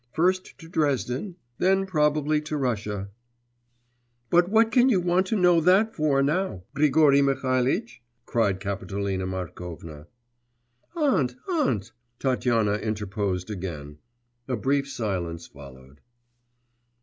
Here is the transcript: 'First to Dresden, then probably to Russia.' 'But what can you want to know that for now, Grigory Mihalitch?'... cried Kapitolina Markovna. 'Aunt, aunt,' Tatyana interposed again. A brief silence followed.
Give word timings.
'First 0.13 0.57
to 0.57 0.67
Dresden, 0.67 1.35
then 1.59 1.85
probably 1.85 2.41
to 2.41 2.57
Russia.' 2.57 3.11
'But 4.31 4.49
what 4.49 4.71
can 4.71 4.89
you 4.89 4.99
want 4.99 5.27
to 5.27 5.35
know 5.35 5.61
that 5.61 5.93
for 5.95 6.23
now, 6.23 6.63
Grigory 6.73 7.21
Mihalitch?'... 7.21 8.01
cried 8.25 8.59
Kapitolina 8.59 9.27
Markovna. 9.27 10.07
'Aunt, 10.95 11.35
aunt,' 11.47 11.91
Tatyana 12.17 12.77
interposed 12.77 13.51
again. 13.51 13.99
A 14.47 14.55
brief 14.55 14.89
silence 14.89 15.45
followed. 15.45 16.01